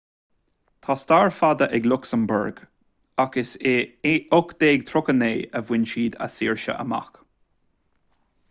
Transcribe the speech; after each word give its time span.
tá 0.85 0.93
stair 1.01 1.27
fada 1.39 1.67
ag 1.79 1.89
lucsamburg 1.91 2.61
ach 3.25 3.37
is 3.43 3.51
i 3.73 3.75
1839 4.13 5.45
a 5.61 5.63
bhain 5.69 5.87
siad 5.93 6.19
a 6.29 6.31
saoirse 6.39 6.81
amach 6.87 7.25